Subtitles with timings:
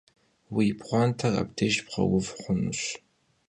[0.53, 2.81] Vui pxhuanter abdêjj bğeuv xhunuş.